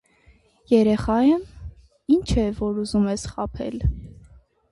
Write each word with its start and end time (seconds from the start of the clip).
-Երեխա՞ 0.71 1.17
եմ, 1.31 1.43
ինչ 2.17 2.25
է, 2.43 2.47
որ 2.63 2.81
ուզում 2.85 3.05
ես 3.13 3.27
խաբել: 3.35 3.79